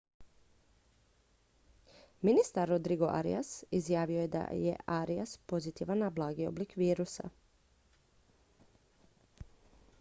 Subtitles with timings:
[2.29, 7.29] ministar rodrigo arias izjavio je da je arias pozitivan na blagi oblik virusa